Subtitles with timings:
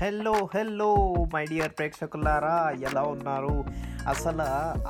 [0.00, 3.64] Hello hello my dear ప్రేక్షకులారా ఎలా ఉన్నారు?
[4.08, 4.42] అసలు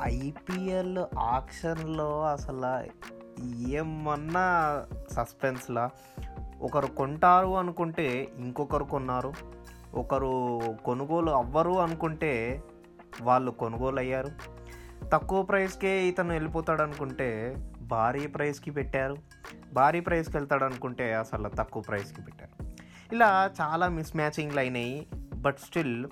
[0.03, 2.83] ఐపీఎల్ ఆక్షన్లో అసలు
[3.67, 5.89] ఏమన్నా సస్పెన్స్లా?
[6.61, 9.33] ఒకరు కొంటారు అనుకుంటే ఇంకొకరు కొన్నారు.
[9.93, 12.63] ఒకరు కొనుగోలు అవ్వరు అనుకుంటే
[13.21, 14.29] వాళ్ళు కొనుగోలు అయ్యారు
[15.13, 19.15] తక్కువ ప్రైస్కే ఇతను వెళ్ళిపోతాడు అనుకుంటే భారీ ప్రైస్కి పెట్టారు.
[19.73, 22.50] భారీ ప్రైస్కి వెళ్తాడు అనుకుంటే అసలు తక్కువ ప్రైస్కి పెట్టారు.
[23.13, 26.05] ఇలా చాలా మిస్ మ్యాచింగ్లు అయినాయి బట్ స్టిల్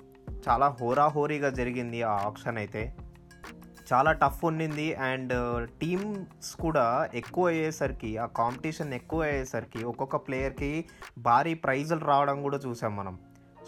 [0.48, 2.94] చాలా హోరాహోరీగా జరిగింది ఆ ఆప్షన్ అయితే.
[3.92, 10.84] చాలా టఫ్ ఉండింది అండ్ టీమ్స్ కూడా ఎక్కువ అయ్యేసరికి ఆ కాంపిటీషన్ ఎక్కువ అయ్యేసరికి ఒక్కొక్క ప్లేయర్కి
[11.18, 13.18] భారీ ప్రైజులు రావడం కూడా చూసాం మనం.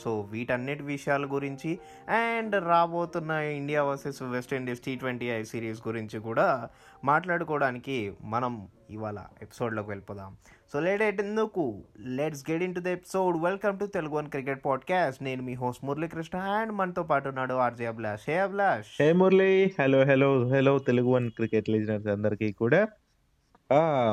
[0.05, 6.69] సో వీటన్నిటి విషయాల గురించి అండ్ రాబోతున్న India versus West Indies T twenty I series గురించి కూడా
[7.05, 10.37] మాట్లాడుకోవడానికి మనం ఇవాళ ఎపిసోడ్లోకి వెళ్ళిపోదాం.
[10.73, 13.37] సో లేట్ ఎందుకు let's get into the episode.
[13.43, 15.23] Welcome to Telugu one cricket podcast.
[15.23, 18.23] నేను మీ హోస్ట్ మురళీకృష్ణ అండ్ మనతో పాటు ఉన్నాడు RJ Abhilash.
[18.29, 18.87] Hey Abhilash.
[19.01, 19.74] Hey Murali.
[19.80, 22.88] Hello hello hello Telugu one cricket listeners అందరికీ కూడా.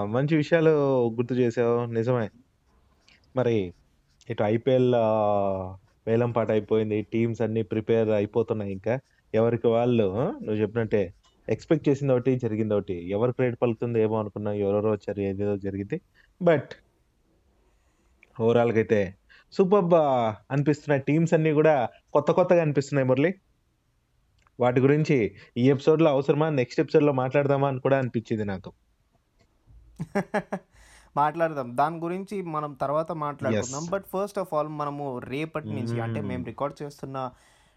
[0.10, 0.70] మంచి విషయాలు
[1.10, 1.86] గుర్తు చేసావు.
[1.86, 2.30] నిజమే.
[3.36, 3.74] మరి
[4.30, 4.94] ఇటు ఐపీఎల్
[6.10, 9.00] వేలం పాట అయిపోయింది టీమ్స్ అన్ని ప్రిపేర్ అయిపోతున్నాయి ఇంకా.
[9.36, 11.14] ఎవరికి వాళ్ళు నువ్వు చెప్పినట్టే
[11.50, 13.10] ఎక్స్పెక్ట్ చేసింది ఒకటి జరిగింది ఒకటి.
[13.10, 16.02] ఎవరు క్రెడిట్ పలుకుతుందో ఏమో అనుకున్నా ఎవరెవరో వచ్చారు ఏదేదో జరిగింది.
[16.42, 16.70] బట్
[18.42, 19.16] ఓవరాల్గా అయితే
[19.54, 19.86] సూపర్
[20.52, 23.34] అనిపిస్తున్న టీమ్స్ అన్నీ కూడా కొత్త కొత్తగా అనిపిస్తున్నాయి మురళి.
[24.60, 28.72] వాటి గురించి ఈ ఎపిసోడ్లో అవసరమా నెక్స్ట్ ఎపిసోడ్లో మాట్లాడదామా అని కూడా అనిపించింది నాకు.
[31.18, 31.78] మాట్లాడదాం.
[31.78, 33.86] దాని గురించి మనం తర్వాత మాట్లాడుకుందాం.
[33.90, 36.28] బట్ ఫస్ట్ ఆఫ్ ఆల్ మనము రేపటి నుంచి అంటే Mm.
[36.28, 37.32] మేము రికార్డ్ చేస్తున్న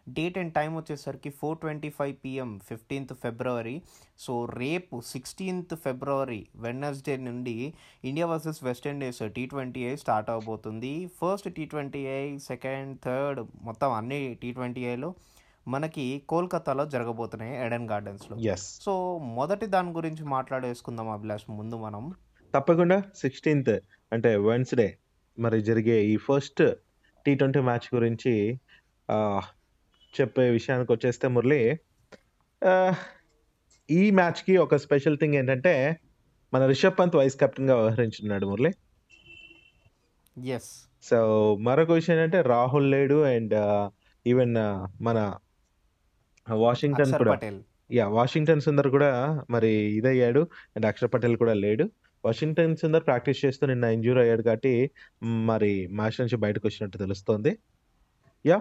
[0.08, 3.83] డేట్ అండ్ టైం వచ్చేసరికి four twenty five PM fifteenth February
[4.19, 7.74] so రేపు సిక్స్టీన్త్ ఫిబ్రవరి వెడ్నెస్డే నుండి
[8.05, 11.06] India versus West Indies T twenty I start అవబోతుంది.
[11.06, 15.14] First T twenty I second third మొత్తం అన్ని టీ ట్వంటీ ఐలో
[15.69, 22.14] మనకి కోల్కతాలో జరగబోతున్నాయి ఎడెన్ గార్డెన్స్లో సో మొదటి దాని గురించి మాట్లాడేసుకుందాం అభిలాష్ ముందు మనం.
[22.55, 23.74] తప్పకుండా సిక్స్టీన్త్
[24.13, 24.98] అంటే వెన్స్డే
[25.39, 26.63] మరి జరిగే ఈ ఫస్ట్
[27.27, 28.33] టీ ట్వంటీ మ్యాచ్ గురించి
[30.14, 31.61] చెప్పే విషయానికి వచ్చేస్తే మురళి
[33.90, 35.74] ఈ మ్యాచ్కి ఒక స్పెషల్ థింగ్ ఏంటంటే
[36.55, 38.73] మన రిషబ్ పంత్ వైస్ కెప్టెన్గా వ్యవహరించున్నాడు మురళి.
[40.36, 40.70] ఎస్
[41.02, 41.19] సో
[41.61, 43.55] మరొక విషయం ఏంటంటే రాహుల్ లేడు అండ్
[44.27, 44.55] ఈవెన్
[45.05, 45.19] మన
[46.46, 47.34] వాషింగ్టన్ కూడా
[47.92, 49.11] యా వాషింగ్టన్ సుందర్ కూడా
[49.51, 50.42] మరి ఇదయ్యాడు
[50.77, 51.84] అండ్ అక్షర్ పటేల్ కూడా లేడు.
[52.24, 54.74] వాషింగ్టన్ సుందర్ ప్రాక్టీస్ చేస్తూ నిన్న ఇంజూర్ అయ్యాడు కాబట్టి
[55.50, 57.52] మరి మ్యాచ్ నుంచి బయటకు వచ్చినట్టు తెలుస్తోంది.
[58.44, 58.58] యా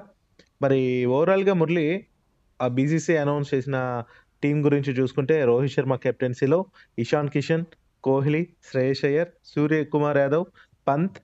[0.63, 0.79] మరి
[1.17, 1.85] ఓవరాల్గా మురళి
[2.59, 3.77] ఆ బీసీసీ అనౌన్స్ చేసిన
[4.43, 6.59] టీం గురించి చూసుకుంటే రోహిత్ శర్మ కెప్టెన్సీలో
[7.03, 7.65] ఇషాన్ కిషన్
[8.03, 10.45] కోహ్లీ శ్రేయస్ అయ్యర్ సూర్య కుమార్ యాదవ్
[10.87, 11.17] పంత్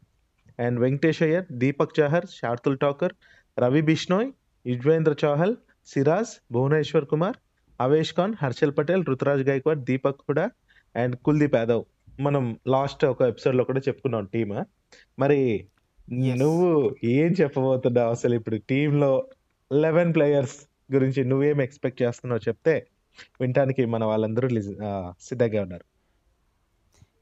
[0.66, 3.14] అండ్ వెంకటేష్ అయ్యర్ దీపక్ చహర్ శార్తుల్ ఠాకర్
[3.58, 4.30] రవి బిష్నోయ్
[4.66, 5.56] యుజ్వేంద్ర చౌహల్
[5.88, 7.38] సిరాజ్ భువనేశ్వర్ కుమార్
[7.80, 10.46] అవేష్ ఖాన్ హర్షల్ పటేల్ రుతురాజ్ గైక్వాడ్ దీపక్ హుడా
[10.96, 11.84] అండ్ కుల్దీప్ యాదవ్.
[12.20, 14.64] మనం లాస్ట్ ఒక ఎపిసోడ్లో కూడా చెప్పుకున్నాం టీమ్
[15.20, 15.68] మరి.
[16.12, 19.28] నువ్వు ఏం చెప్పబోతున్నావు అసలు ఇప్పుడు టీమ్లో
[19.74, 22.88] లెవెన్ ప్లేయర్స్ గురించి నువ్వేం ఎక్స్పెక్ట్ చేస్తున్నావు చెప్తే
[23.42, 24.50] వినటానికి మన వాళ్ళందరూ
[25.22, 25.86] సిద్ధంగా ఉన్నారు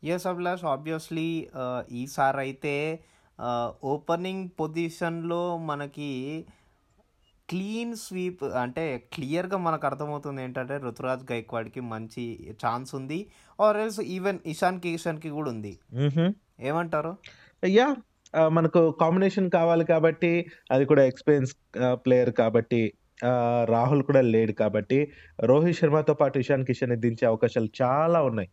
[0.07, 1.47] ఎస్ అభిలాష్ ఆబ్వియస్లీ
[1.91, 2.99] ఈసారి అయితే
[3.83, 6.45] ఓపెనింగ్ పొజిషన్లో మనకి
[7.51, 8.83] క్లీన్ స్వీప్ అంటే
[9.15, 12.25] క్లియర్గా మనకు అర్థమవుతుంది ఏంటంటే రుతురాజ్ గైక్వాడ్కి మంచి
[12.63, 13.19] ఛాన్స్ ఉంది.
[13.59, 15.73] ఆర్ ఎల్స్ ఈవెన్ ఇషాన్ కిషన్కి కూడా ఉంది.
[16.69, 17.13] ఏమంటారు?
[17.77, 17.87] యా
[18.57, 20.31] మనకు కాంబినేషన్ కావాలి కాబట్టి
[20.75, 21.53] అది కూడా ఎక్స్పీరియన్స్
[22.05, 22.81] ప్లేయర్ కాబట్టి
[23.73, 24.97] రాహుల్ కూడా లేడు కాబట్టి
[25.49, 28.49] రోహిత్ శర్మతో పాటు ఇషాన్ కిషన్ దించే అవకాశాలు చాలా ఉన్నాయి.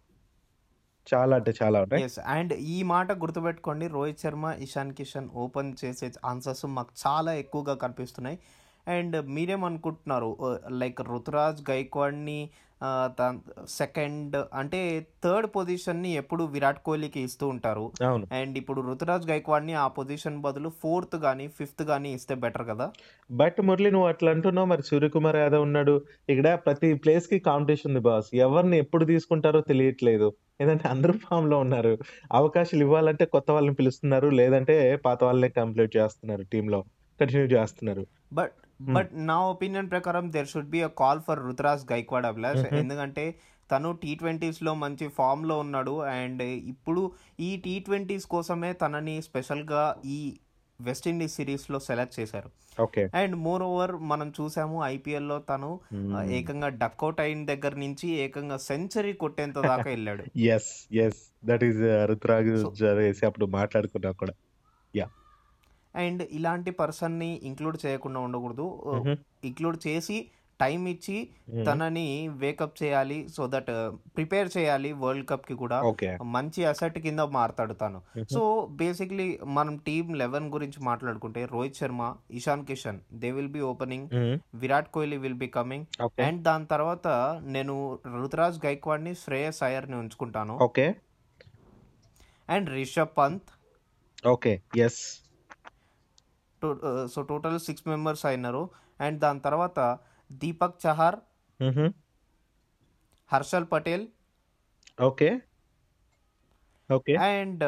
[1.06, 2.02] చాలా అంటే చాలా ఉన్నాయి.
[2.08, 7.74] ఎస్ అండ్ ఈ మాట గుర్తుపెట్టుకోండి రోహిత్ శర్మ ఇషాన్ కిషన్ ఓపెన్ చేసే ఆన్సర్స్ మాకు చాలా ఎక్కువగా
[7.84, 8.38] కనిపిస్తున్నాయి.
[8.88, 10.58] అండ్ మీరేమనుకుంటున్నారు?
[10.70, 12.50] లైక్ రుతురాజ్ గైక్వాడ్ని
[13.68, 17.92] సెకండ్ అంటే థర్డ్ పొజిషన్ని ఎప్పుడు విరాట్ కోహ్లీకి ఇస్తూ ఉంటారు.
[18.32, 22.90] అండ్ ఇప్పుడు రుతురాజ్ గైక్వాడ్ని ఆ పొజిషన్ బదులు ఫోర్త్ కానీ ఫిఫ్త్ కానీ ఇస్తే బెటర్ కదా?
[23.30, 24.66] బట్ మురళి నువ్వు అట్లా అంటున్నావు.
[24.66, 26.02] మరి సూర్యకుమార్ యాదవ్ ఉన్నాడు.
[26.28, 30.32] ఇక్కడ ప్రతి ప్లేస్కి కాంపిటీషన్ ఉంది బాస్ ఎవరిని ఎప్పుడు తీసుకుంటారో తెలియట్లేదు.
[30.60, 31.98] ఏంటంటే అందరూ ఫామ్లో ఉన్నారు.
[32.32, 34.28] అవకాశాలు ఇవ్వాలంటే కొత్త వాళ్ళని పిలుస్తున్నారు.
[34.28, 36.84] లేదంటే పాత వాళ్ళనే కంప్లీట్ చేస్తున్నారు టీమ్లో.
[37.20, 38.06] కంటిన్యూ చేస్తున్నారు.
[38.32, 38.52] బట్
[38.90, 42.64] బట్ నా ఒపీనియన్ ప్రకారం there should be a call for Ruturaj Gaikwad Abhilash.
[42.74, 43.24] ఎందుకంటే
[43.70, 46.00] తను టీ ట్వంటీస్లో మంచి ఫామ్లో ఉన్నాడు.
[46.12, 50.38] అండ్ ఇప్పుడు ఈ టీ ట్వంటీస్ కోసమే తనని స్పెషల్గా ఈ
[50.80, 52.50] వెస్టిండీస్ సిరీస్లో సెలెక్ట్ చేశారు.
[52.80, 55.80] ఓకే అండ్ మోర్ ఓవర్ మనం చూసాము ఐపీఎల్లో తను
[56.16, 60.24] ఆ, ఏకంగా డక్అవుట్ అయిన దగ్గర నుంచి ఏకంగా సెంచరీ కొట్టేంత దాకా వెళ్ళాడు.
[60.36, 62.50] Yes yes that is Ruturaj
[63.02, 64.34] చేసి అప్పుడు మాట్లాడుకున్నా కూడా.
[65.96, 68.80] అండ్ ఇలాంటి పర్సన్ని ఇంక్లూడ్ చేయకుండా ఉండకూడదు.
[69.44, 70.28] ఇంక్లూడ్ చేసి
[70.60, 71.28] టైం ఇచ్చి.
[71.64, 73.66] తనని వేకప్ చేయాలి సో దట్
[74.16, 75.82] ప్రిపేర్ చేయాలి వరల్డ్ కప్కి కూడా.
[75.82, 76.18] ఓకే.
[76.22, 78.02] మంచి అసెట్ కింద మారుతాడు తను.
[78.32, 84.38] సో బేసిక్లీ మనం టీమ్ లెవెన్ గురించి మాట్లాడుకుంటే Rohit Sharma Ishan Kishan they will be opening.
[84.54, 85.86] Virat Kohli will be coming
[86.20, 87.08] and దాని తర్వాత
[87.42, 90.58] నేను రుతురాజ్ గైక్వాడ్ని శ్రేయస్ అయ్యర్ని ఉంచుకుంటాను.
[90.62, 90.94] Okay.
[92.48, 93.42] And Rishabh Pant.
[94.28, 94.62] Okay.
[94.76, 95.21] Yes
[97.12, 98.62] so total six members అయినారు.
[99.00, 99.78] అండ్ దాని తర్వాత
[100.32, 101.18] Deepak Chahar.
[103.30, 104.04] Harshal Patel.
[104.98, 105.28] Okay.
[106.90, 107.14] Okay.
[107.28, 107.64] And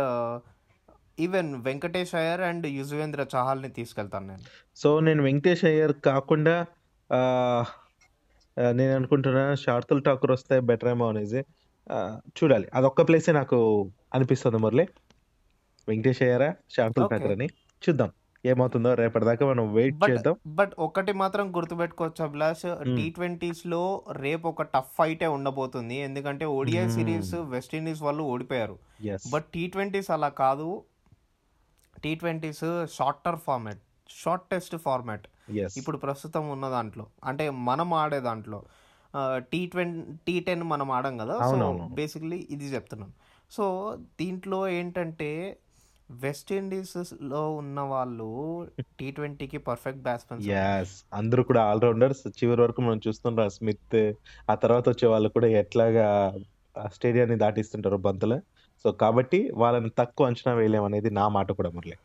[1.19, 4.45] even Venkatesh Iyer and Yuzvendra చహాల్ని తీసుకెళ్తాను నేను.
[4.77, 6.55] సో నేను వెంకటేష్ అయ్యర్ కాకుండా
[8.73, 11.41] నేను అనుకుంటున్నా శార్తుల్ ఠాకూర్ వస్తే బెటర్ ఏమో అనేసి
[11.91, 11.97] ఆ,
[12.39, 12.67] చూడాలి.
[12.75, 13.57] అదొక్క ప్లేసే నాకు
[14.15, 14.85] అనిపిస్తుంది మురళి.
[15.89, 17.49] వెంకటేష్ అయ్యారా శార్తుల్ ఓకే ఠాకూర్ అని.
[17.83, 18.11] చూద్దాం.
[18.51, 20.35] ఏమవుతుందో రేపటిదాకా మనం వెయిట్ చేద్దాం.
[20.59, 22.65] బట్ ఒకటి మాత్రం గుర్తుపెట్టుకోవచ్చు అభిలాష్.
[22.97, 23.83] టీ ట్వంటీస్లో
[24.25, 25.97] రేపు ఒక టఫ్ ఫైటే ఉండబోతుంది.
[26.09, 27.35] ఎందుకంటే ఓడిఐ సిరీస్.
[27.55, 28.77] వెస్టిండీస్ వాళ్ళు ఓడిపోయారు.
[29.35, 30.69] బట్ టీ ట్వంటీస్ అలా కాదు.
[32.05, 32.65] T twenties
[32.99, 33.83] shorter format
[34.23, 35.27] short test format
[35.81, 37.05] ఇప్పుడు ప్రస్తుతం ఉన్న దాంట్లో.
[37.31, 38.59] అంటే మనం ఆడే దాంట్లో.
[39.51, 41.35] టీ ట్వంటీ టీ టెన్ మనం ఆడం కదా.
[41.51, 41.57] సో
[41.99, 43.15] బేసిక్లీ ఇది చెప్తున్నాను.
[43.57, 43.65] సో
[44.21, 45.31] దీంట్లో ఏంటంటే
[46.11, 53.01] వెస్ట్ ఇండీస్లో ఉన్న వాళ్ళు టీ ట్వంటీకి పర్ఫెక్ట్ బ్యాట్స్మెన్స్ ఎస్ అందరూ కూడా ఆల్రౌండర్స్ చివరి వరకు మనం
[53.09, 54.15] చూస్తుంటాం స్మిత్.
[54.51, 56.35] ఆ తర్వాత వచ్చే వాళ్ళు కూడా ఎట్లాగా
[56.87, 58.41] స్టేడియాన్ని దాటిస్తుంటారు బంతులు.
[58.85, 61.97] సో కాబట్టి వాళ్ళని తక్కువ అంచనా వేయలేం అనేది నా మాట కూడా మురళి.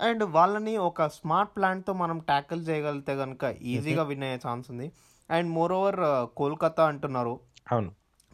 [0.00, 4.92] అండ్ వాళ్ళని ఒక స్మార్ట్ ప్లాన్తో మనం ట్యాకిల్ చేయగలిగితే కనుక ఈజీగా విన్ అయ్యే ఛాన్స్ ఉంది.
[5.30, 7.40] అండ్ మోర్ ఓవర్ కోల్కతా అంటున్నారు.
[7.72, 7.90] అవును.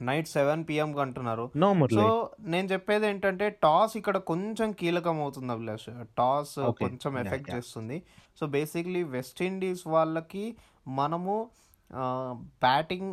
[0.08, 1.44] నైట్ సెవెన్ పిఎంకి అంటున్నారు.
[1.98, 2.06] సో
[2.52, 5.88] నేను చెప్పేది ఏంటంటే టాస్ ఇక్కడ కొంచెం కీలకం అవుతుంది అభిలాష్.
[6.18, 7.98] టాస్ కొంచెం ఎఫెక్ట్ చేస్తుంది.
[8.40, 10.44] సో బేసిక్లీ వెస్ట్ ఇండీస్ వాళ్ళకి
[11.00, 11.36] మనము
[12.66, 13.10] బ్యాటింగ్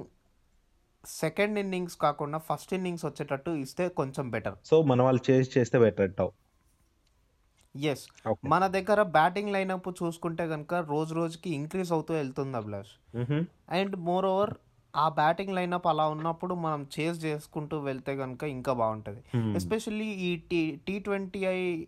[1.04, 4.58] సెకండ్ ఇన్నింగ్స్ కాకుండా ఫస్ట్ ఇన్నింగ్స్ వచ్చేటట్టు ఇస్తే కొంచెం బెటర్.
[4.70, 6.32] సో మన వాళ్ళు చేసి చేస్తే బెటర్ అంటావు?
[7.76, 8.04] ఎస్
[8.52, 12.94] మన దగ్గర బ్యాటింగ్ లైనప్ చూసుకుంటే కనుక రోజు రోజుకి ఇంక్రీజ్ అవుతూ వెళ్తుంది అభిలాష్.
[13.78, 14.54] అండ్ మోర్ ఓవర్
[14.96, 19.22] ఆ బ్యాటింగ్ లైనప్ అలా ఉన్నప్పుడు మనం చేజ్ చేసుకుంటూ వెళ్తే కనుక ఇంకా బాగుంటుంది.
[19.56, 21.86] ఎస్పెషల్లీ ఈ T T twenty I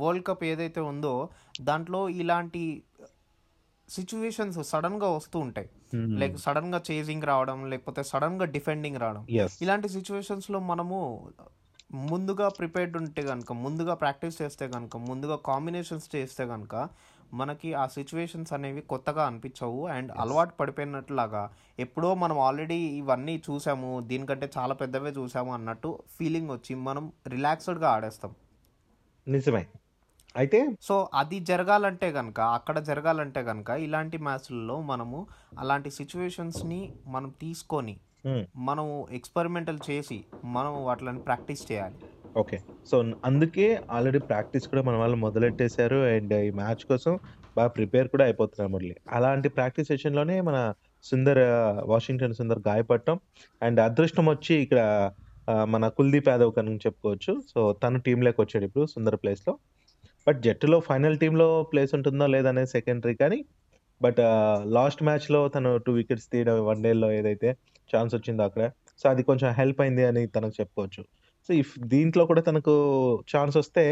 [0.00, 1.28] world cup ఏదైతే ఉందో
[1.60, 2.82] దాంట్లో ఇలాంటి
[3.88, 5.68] సిచ్యువేషన్స్ సడన్గా వస్తూ ఉంటాయి.
[5.94, 9.26] లైక్ సడన్గా చేజింగ్ రావడం లేకపోతే సడన్గా డిఫెండింగ్ రావడం.
[9.62, 10.98] ఇలాంటి సిచ్యువేషన్స్లో మనము
[11.92, 16.74] ముందుగా ప్రిపేర్డ్ ఉంటే కనుక ముందుగా ప్రాక్టీస్ చేస్తే కనుక ముందుగా కాంబినేషన్స్ చేస్తే కనుక
[17.32, 19.86] మనకి ఆ సిచ్యువేషన్స్ అనేవి కొత్తగా అనిపించవు.
[19.86, 21.42] అండ్ అలవాటు పడిపోయినట్లాగా
[21.78, 28.34] ఎప్పుడో మనం ఆల్రెడీ ఇవన్నీ చూసాము దీనికంటే చాలా పెద్దవే చూసాము అన్నట్టు ఫీలింగ్ వచ్చి మనం రిలాక్స్డ్గా ఆడేస్తాం.
[29.28, 29.66] నిజమే.
[30.36, 35.26] అయితే సో అది జరగాలంటే కనుక అక్కడ జరగాలంటే కనుక ఇలాంటి మ్యాచ్లలో మనము
[35.58, 38.00] అలాంటి సిచ్యువేషన్స్ని మనం తీసుకొని.
[38.56, 41.98] మనం ఎక్స్పెరిమెంటల్ చేసి మనం వాటిని ప్రాక్టీస్ చేయాలి.
[42.36, 42.58] ఓకే.
[42.90, 42.96] సో
[43.28, 43.66] అందుకే
[43.96, 47.12] ఆల్రెడీ ప్రాక్టీస్ కూడా మన వాళ్ళు మొదలెట్టేశారు అండ్ ఈ మ్యాచ్ కోసం
[47.56, 48.94] బాగా ప్రిపేర్ కూడా అయిపోతున్నారు మురళి.
[49.16, 50.58] అలాంటి ప్రాక్టీస్ సెషన్లోనే మన
[51.04, 51.40] సుందర్
[51.92, 53.16] వాషింగ్టన్ సుందర్ గాయపడటం
[53.62, 54.80] అండ్ అదృష్టం వచ్చి ఇక్కడ
[55.74, 57.32] మన కుల్దీప్ యాదవ్ కనుక చెప్పుకోవచ్చు.
[57.52, 59.52] సో తను టీంలోకి వచ్చాడు ఇప్పుడు సుందర్ ప్లేస్లో.
[60.26, 63.38] బట్ జట్టులో ఫైనల్ టీంలో ప్లేస్ ఉంటుందో లేదనేది సెకండరీ కానీ
[64.00, 64.20] బట్
[64.76, 67.48] లాస్ట్ మ్యాచ్లో తను టూ వికెట్స్ తీయడం వన్ డేలో ఏదైతే
[67.90, 68.62] ఛాన్స్ వచ్చిందో అక్కడ.
[69.00, 71.02] సో అది కొంచెం హెల్ప్ అయింది అని తనకు చెప్పుకోవచ్చు.
[71.48, 72.74] సో ఇఫ్ దీంట్లో కూడా తనకు
[73.32, 73.84] ఛాన్స్ వస్తే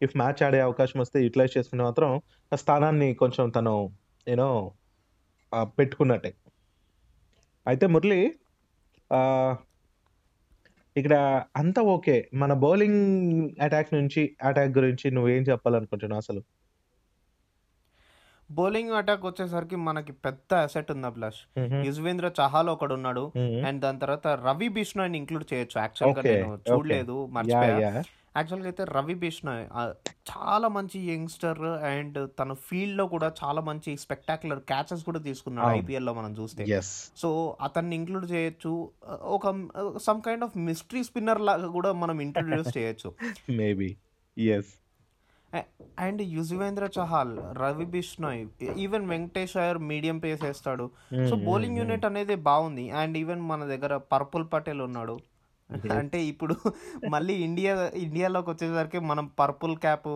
[0.00, 2.10] ఇఫ్ మ్యాచ్ ఆడే అవకాశం వస్తే యూటిలైజ్ చేసుకుని మాత్రం
[2.52, 3.74] ఆ స్థానాన్ని కొంచెం తను
[4.26, 4.50] యూనో
[5.78, 6.30] పెట్టుకున్నట్టే.
[7.66, 8.20] అయితే మురళి
[10.96, 11.14] ఇక్కడ
[11.56, 12.28] అంతా ఓకే.
[12.34, 13.02] మన బౌలింగ్
[13.60, 16.40] అటాక్ నుంచి అటాక్ గురించి నువ్వేం చెప్పాలనుకుంటున్నావు అసలు?
[18.50, 21.58] బౌలింగ్ అటాక్ వచ్చేసరికి మనకి పెద్ద అసెట్ ఉంది అభిలాష్.
[21.58, 23.32] యుజ్వేంద్ర చహాల్ ఒకడు ఉన్నాడు.
[23.38, 25.80] అండ్ దాని తర్వాత రవి బిష్ణోయ్ని ఇంక్లూడ్ చేయొచ్చు.
[25.80, 28.02] యాక్చువల్గా ఓకే నేను చూడలేదు మర్చిపోయా.
[28.36, 29.66] యాక్చువల్గా అయితే రవి బిష్ణోయ్
[30.30, 35.82] చాలా మంచి యంగ్స్టర్ అండ్ తన ఫీల్డ్లో కూడా చాలా మంచి స్పెక్టాక్యులర్ క్యాచెస్ కూడా తీసుకున్నాడు అవును.
[35.82, 36.80] ఐపీఎల్లో మనం చూస్తే.
[37.16, 38.90] సో అతన్ని ఇంక్లూడ్ చేయొచ్చు.
[39.08, 39.46] ఒక
[40.02, 43.14] some kind of mystery spinner లాగా కూడా మనం ఇంట్రడ్యూస్ చేయొచ్చు.
[43.50, 43.96] Maybe
[44.38, 44.79] yes
[45.98, 50.90] and Yuzvendra Chahal Ravi Bishnoi even Venkatesh Iyer medium pace వేస్తాడు.
[51.30, 52.90] సో బౌలింగ్ యూనిట్ అనేది బాగుంది.
[52.90, 55.16] అండ్ ఈవెన్ మన దగ్గర పర్పుల్ పటేల్ ఉన్నాడు.
[55.92, 56.54] అంటే ఇప్పుడు
[57.08, 60.08] మళ్ళీ ఇండియా ఇండియాలోకి వచ్చేసరికి మనం పర్పుల్ క్యాప్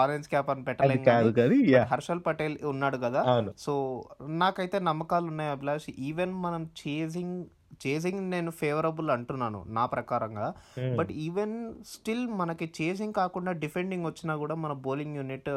[0.00, 3.44] ఆరెంజ్ క్యాప్ అని అది పెట్టలేం కాదు కానీ కానీ యా బట్ హర్షల్ పటేల్ ఉన్నాడు కదా.
[3.58, 5.90] సో నాకైతే నమ్మకాలు ఉన్నాయి అభిలాష్.
[5.98, 7.44] ఈవెన్ మనం చేజింగ్
[7.80, 10.92] చేసింగ్ నేను ఫేవరబుల్ అంటున్నాను నా ప్రకారంగా Hmm.
[10.98, 11.56] బట్ ఈవెన్
[11.90, 15.50] స్టిల్ మనకి చేసింగ్ కాకుండా డిఫెండింగ్ వచ్చినా కూడా మన బౌలింగ్ యూనిట్.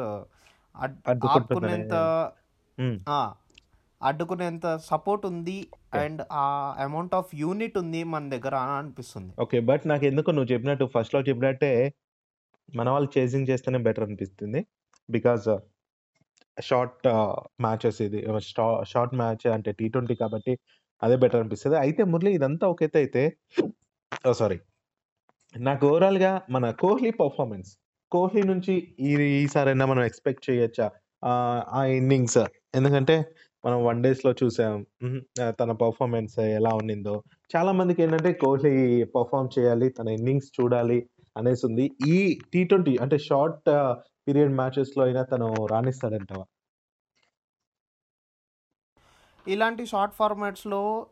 [1.30, 1.94] ఆపుకునేంత
[2.78, 2.94] Hmm.
[3.10, 3.20] ఆ,
[4.00, 5.56] అడ్డుకునేంత సపోర్ట్ ఉంది
[5.98, 6.44] అండ్ ఆ
[6.84, 11.20] అమౌంట్ ఆఫ్ యూనిట్ ఉంది మన దగ్గర అని అనిపిస్తుంది ఓకే బట్ నాకు ఎందుకు నువ్వు చెప్పినట్టు ఫస్ట్లో
[11.28, 11.70] చెప్పినట్టే
[12.68, 14.60] మన వాళ్ళు చేసింగ్ చేస్తేనే బెటర్ అనిపిస్తుంది
[15.08, 15.46] బికాజ్
[16.56, 17.06] షార్ట్
[17.60, 18.18] మ్యాచెస్ ఇది
[18.90, 20.52] షార్ట్ మ్యాచ్ అంటే టీ ట్వంటీ కాబట్టి
[21.02, 21.76] అదే బెటర్ అనిపిస్తుంది.
[21.78, 23.22] అయితే మురళి ఇదంతా ఒకైతే అయితే
[24.32, 24.58] సారీ.
[25.58, 27.70] నాకు ఓవరాల్గా మన కోహ్లీ పర్ఫార్మెన్స్
[28.12, 29.10] కోహ్లీ నుంచి ఈ
[29.42, 30.90] ఈసారైనా మనం ఎక్స్పెక్ట్ చేయొచ్చా?
[31.24, 32.38] ఆ, ఇన్నింగ్స్
[32.74, 33.16] ఎందుకంటే
[33.66, 34.86] మనం వన్ డేస్లో చూసాం.
[35.60, 37.22] తన పర్ఫార్మెన్స్ ఎలా ఉండిందో
[37.56, 40.98] చాలామందికి ఏంటంటే కోహ్లీ పర్ఫామ్ చేయాలి తన ఇన్నింగ్స్ చూడాలి
[41.36, 41.90] అనేసి ఉంది.
[42.06, 42.16] ఈ
[42.54, 43.70] టీ ట్వంటీ అంటే షార్ట్
[44.28, 46.44] పీరియడ్ మ్యాచెస్లో అయినా తను రాణిస్తాడంటవా?
[49.46, 51.06] ఇలాంటి షార్ట్ ఫార్మాట్స్లో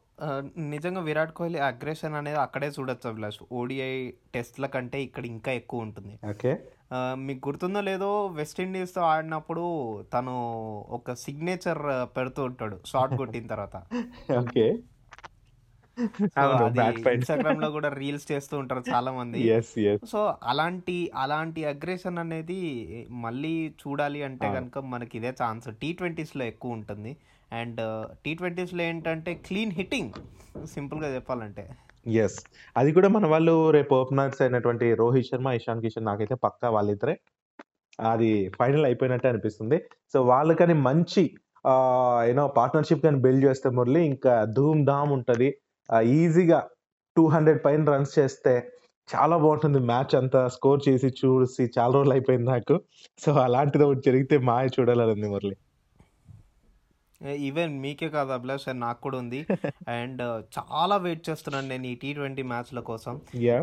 [0.56, 3.38] నిజంగా విరాట్ కోహ్లీ అగ్రెషన్ అనేది అక్కడే చూడొచ్చు అభిలాష్.
[3.52, 6.18] ఓడిఐ టెస్ట్ల కంటే ఇక్కడ ఇంకా ఎక్కువ ఉంటుంది.
[6.30, 6.52] ఓకే.
[7.16, 9.64] మీకు గుర్తుందో లేదో వెస్టిండీస్తో ఆడినప్పుడు
[10.14, 10.34] తను
[10.90, 11.82] ఒక సిగ్నేచర్
[12.16, 13.76] పెడుతూ ఉంటాడు షార్ట్ కొట్టిన తర్వాత.
[14.38, 14.66] ఓకే.
[17.14, 19.40] ఇన్స్టాగ్రామ్లో కూడా రీల్స్ చేస్తూ ఉంటారు చాలా మంది
[20.12, 22.60] సో అలాంటి అలాంటి అగ్రెషన్ అనేది
[23.10, 24.46] మళ్ళీ చూడాలి అంటే.
[24.54, 27.16] కనుక మనకి ఇదే ఛాన్స్ టీ ట్వంటీస్లో ఎక్కువ ఉంటుంది.
[27.52, 27.80] అండ్
[28.24, 30.12] టీ ట్వంటీస్లో ఏంటంటే క్లీన్ హిట్టింగ్.
[30.66, 31.64] సింపుల్గా చెప్పాలంటే.
[32.06, 32.38] ఎస్
[32.76, 37.14] అది కూడా మన వాళ్ళు రేపు ఓపెనర్స్ అయినటువంటి రోహిత్ శర్మ ఇషాన్ కిషన్ నాకైతే పక్కా వాళ్ళిద్దరే.
[38.00, 39.78] అది ఫైనల్ అయిపోయినట్టే అనిపిస్తుంది.
[40.12, 41.22] సో వాళ్ళకని మంచి
[42.28, 45.48] యూనో పార్ట్నర్షిప్ కానీ బిల్డ్ చేస్తే మురళి ఇంకా ధూమ్ ధామ్ ఉంటుంది
[46.02, 46.68] ఈజీగా
[47.16, 48.54] టూ హండ్రెడ్ పైన రన్స్ చేస్తే
[49.08, 50.48] చాలా బాగుంటుంది మ్యాచ్ అంతా.
[50.48, 52.80] స్కోర్ చేసి చూసి చాలా రోజులు అయిపోయింది నాకు.
[53.18, 55.56] సో అలాంటిది ఒకటి జరిగితే మాయ చూడాలని మురళి.
[57.20, 59.40] ఈవెన్ మీకే కాదు అభిలాష్ నాకు కూడా ఉంది.
[59.88, 60.22] అండ్
[60.56, 63.14] చాలా వెయిట్ చేస్తున్నాను నేను ఈ టీ ట్వంటీ మ్యాచ్ల కోసం.
[63.46, 63.56] యా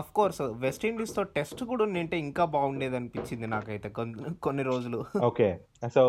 [0.00, 3.90] అఫ్ కోర్స్ వెస్టిండీస్తో టెస్ట్ కూడా ఉండింటే ఇంకా బాగుండేది అనిపించింది నాకైతే
[4.40, 5.00] కొన్ని రోజులు.
[5.30, 5.48] ఓకే
[5.94, 6.04] సో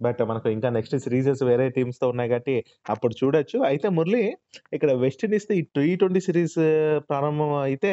[0.00, 2.56] బట్ మనకు ఇంకా నెక్స్ట్ సిరీసెస్ వేరే టీమ్స్తో ఉన్నాయి కాబట్టి
[2.90, 3.58] అప్పుడు చూడొచ్చు.
[3.62, 4.24] అయితే మురళి
[4.72, 6.58] ఇక్కడ వెస్టిండీస్ ఈ టీ ట్వంటీ సిరీస్
[7.10, 7.92] ప్రారంభం అయితే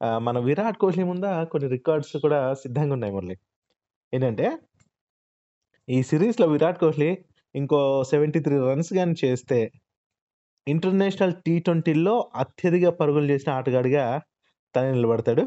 [0.00, 3.36] మన విరాట్ కోహ్లీ ముంద కొన్ని రికార్డ్స్ కూడా సిద్ధంగా ఉన్నాయి మురళి.
[4.12, 4.46] ఏంటంటే
[5.88, 7.10] ఈ సిరీస్లో విరాట్ కోహ్లీ
[7.54, 7.78] ఇంకో
[8.12, 9.58] సెవెంటీ త్రీ రన్స్ కానీ చేస్తే
[10.66, 14.04] ఇంటర్నేషనల్ టీ ట్వంటీలో అత్యధిక పరుగులు చేసిన ఆటగాడిగా
[14.74, 15.44] తను నిలబడతాడు.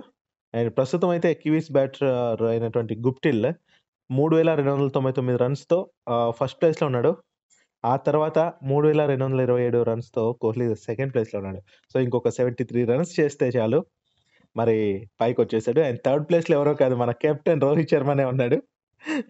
[0.54, 2.06] అండ్ ప్రస్తుతం అయితే కివీస్ బ్యాటర్
[2.44, 3.48] uh, అయినటువంటి గుప్టిల్
[4.10, 5.78] మూడు వేల రెండు వందల తొంభై తొమ్మిది రన్స్తో
[6.14, 7.12] uh, ఫస్ట్ ప్లేస్లో ఉన్నాడు.
[7.84, 11.62] ఆ తర్వాత మూడు వేల రెండు వందల ఇరవై ఏడు రన్స్తో కోహ్లీ సెకండ్ ప్లేస్లో ఉన్నాడు.
[11.92, 13.82] సో ఇంకొక సెవెంటీ త్రీ రన్స్ చేస్తే చాలు.
[14.56, 14.78] మరి
[15.22, 18.60] పైకి వచ్చేసాడు అండ్ థర్డ్ ప్లేస్లో ఎవరో కాదు మన కెప్టెన్ రోహిత్ శర్మనే ఉన్నాడు.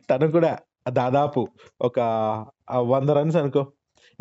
[0.10, 0.54] తను కూడా
[0.90, 1.48] దాదాపు
[1.82, 2.00] ఒక
[2.72, 3.72] వంద రన్స్ అనుకో.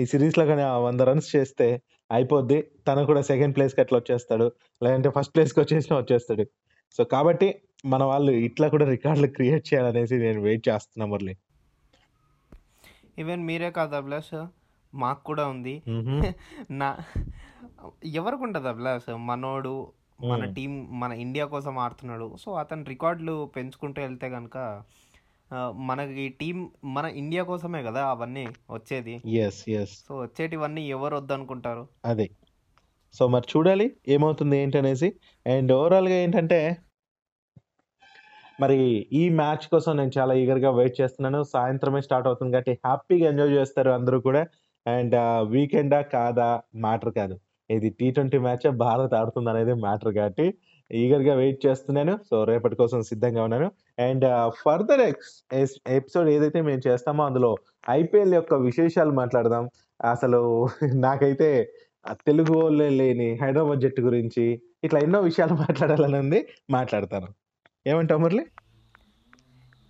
[0.01, 2.63] ఈ సిరీస్లో కానీ ఆ వంద రన్స్ చేస్తే అయిపోద్ది.
[2.89, 4.53] తను కూడా సెకండ్ ప్లేస్కి అట్లా వచ్చేస్తాడు.
[4.83, 6.45] లేదంటే ఫస్ట్ ప్లేస్కి వచ్చేసినా వచ్చేస్తాడు.
[6.97, 11.37] సో కాబట్టి మన వాళ్ళు ఇట్లా కూడా రికార్డులు క్రియేట్ చేయాలనేసి నేను వెయిట్ చేస్తున్నా మురళి.
[13.19, 14.47] ఈవెన్ మీరే కాదు అభిలాష్
[14.95, 15.83] మాకు కూడా ఉంది.
[16.71, 16.97] నా
[18.05, 19.93] ఎవరికి ఉంటుంది అభిలాష్ మనోడు
[20.25, 20.45] మన.
[20.45, 22.37] టీం మన ఇండియా కోసం ఆడుతున్నాడు.
[22.41, 24.83] సో అతను రికార్డులు పెంచుకుంటూ వెళ్తే కనుక
[25.75, 29.23] మనకి టీం మన ఇండియా కోసమే కదా అవన్నీ వచ్చేది?
[29.27, 31.89] ఎస్ ఎస్ సో వచ్చేటివన్నీ ఎవరు వద్దనుకుంటారు?
[32.05, 32.31] అదే.
[33.15, 35.13] సో మరి చూడాలి ఏమవుతుంది ఏంటనేసి.
[35.47, 36.77] అండ్ ఓవరాల్గా ఏంటంటే
[38.61, 41.43] మరి ఈ మ్యాచ్ కోసం నేను చాలా ఈగర్గా వెయిట్ చేస్తున్నాను.
[41.43, 44.47] సాయంత్రమే స్టార్ట్ అవుతుంది కాబట్టి హ్యాపీగా ఎంజాయ్ చేస్తారు అందరూ కూడా.
[44.87, 45.17] అండ్
[45.49, 46.63] వీకెండా కాదా?
[46.77, 47.41] మ్యాటర్ కాదు.
[47.71, 50.55] ఇది టీ ట్వంటీ మ్యాచ్ భారత్ ఆడుతుంది అనేది మ్యాటర్ కాబట్టి
[50.93, 52.19] ఈగర్గా వెయిట్ చేస్తున్నాను.
[52.31, 53.73] సో రేపటి కోసం సిద్ధంగా ఉన్నాను.
[53.99, 57.57] అండ్ ఫర్దర్ ఎక్స్ ఎపిసోడ్ ఏదైతే మేము చేస్తామో అందులో
[57.91, 59.69] ఐపీఎల్ యొక్క విశేషాలు మాట్లాడదాం.
[60.11, 61.73] అసలు నాకైతే
[62.13, 66.47] తెలుగు వాళ్ళే లేని హైదరాబాద్ జట్టు గురించి ఇట్లా ఎన్నో విషయాలు మాట్లాడాలని ఉంది.
[66.71, 67.29] మాట్లాడతాను.
[67.87, 68.47] ఏమంటావు మురళి?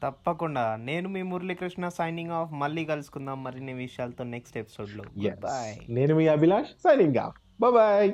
[0.03, 0.77] తప్పకుండా.
[0.77, 5.41] నేను మీ మురళీకృష్ణ సైనింగ్ ఆఫ్ మళ్ళీ కలుసుకుందాం మరిన్ని విషయాలతో నెక్స్ట్ ఎపిసోడ్లో Yes.
[5.41, 6.69] బాయ్ నేను మీ అభిలాష్.
[6.69, 7.15] Signing
[7.61, 8.13] bye